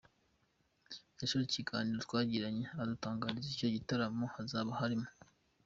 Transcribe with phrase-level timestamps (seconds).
[1.19, 5.07] yasoje ikiganiro twagiranye adutangariza ko icyo gitaramo hazaba harimo.